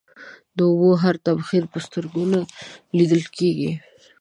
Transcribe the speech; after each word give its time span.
د 0.57 0.59
اوبو 0.69 0.91
هر 1.03 1.15
تبخير 1.27 1.63
په 1.71 1.77
سترگو 1.85 2.23
نه 2.33 2.39
ليدل 2.97 3.23
کېږي. 3.37 3.71